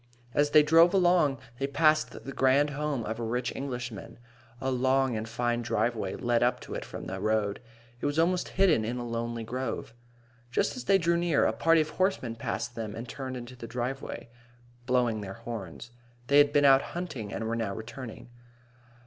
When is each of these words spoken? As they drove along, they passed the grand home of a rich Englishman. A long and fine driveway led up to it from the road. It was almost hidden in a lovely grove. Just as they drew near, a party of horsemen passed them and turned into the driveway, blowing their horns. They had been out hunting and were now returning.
As 0.33 0.49
they 0.49 0.63
drove 0.63 0.95
along, 0.95 1.37
they 1.59 1.67
passed 1.67 2.25
the 2.25 2.31
grand 2.33 2.71
home 2.71 3.03
of 3.03 3.19
a 3.19 3.23
rich 3.23 3.55
Englishman. 3.55 4.17
A 4.59 4.71
long 4.71 5.15
and 5.15 5.29
fine 5.29 5.61
driveway 5.61 6.15
led 6.15 6.41
up 6.41 6.59
to 6.61 6.73
it 6.73 6.83
from 6.83 7.05
the 7.05 7.19
road. 7.19 7.61
It 7.99 8.07
was 8.07 8.17
almost 8.17 8.47
hidden 8.57 8.83
in 8.83 8.97
a 8.97 9.05
lovely 9.07 9.43
grove. 9.43 9.93
Just 10.49 10.75
as 10.75 10.85
they 10.85 10.97
drew 10.97 11.17
near, 11.17 11.45
a 11.45 11.53
party 11.53 11.81
of 11.81 11.91
horsemen 11.91 12.35
passed 12.35 12.73
them 12.73 12.95
and 12.95 13.07
turned 13.07 13.37
into 13.37 13.55
the 13.55 13.67
driveway, 13.67 14.27
blowing 14.87 15.21
their 15.21 15.35
horns. 15.35 15.91
They 16.29 16.39
had 16.39 16.51
been 16.51 16.65
out 16.65 16.81
hunting 16.97 17.31
and 17.31 17.45
were 17.47 17.55
now 17.55 17.75
returning. 17.75 18.29